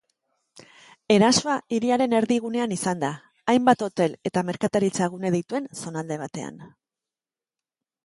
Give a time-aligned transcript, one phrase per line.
[1.15, 3.13] Erasoa hiriaren erdigunean izan da,
[3.55, 6.63] hainbat hotel eta merkataritza-gune dituen zonalde batean.